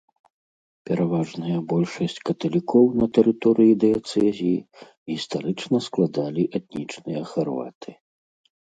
[0.89, 4.57] Пераважная большасць каталікоў на тэрыторыі дыяцэзіі
[5.13, 7.89] гістарычна складалі этнічныя харваты.